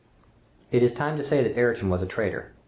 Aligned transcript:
"It 0.71 0.81
is 0.81 0.95
time 0.95 1.15
to 1.17 1.23
say 1.23 1.43
that 1.43 1.55
Ayrton 1.55 1.89
was 1.89 2.01
a 2.01 2.07
traitor. 2.07 2.53